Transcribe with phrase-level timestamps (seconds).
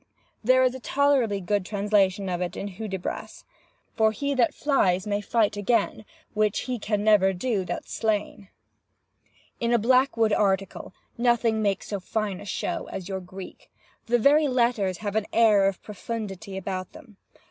[0.43, 3.43] ]There is a tolerably good translation of it in Hudibras—
[3.95, 8.49] 'For he that flies may fight again, Which he can never do that's slain.'
[9.59, 13.69] In a Blackwood article nothing makes so fine a show as your Greek.
[14.07, 17.17] The very letters have an air of profundity about them.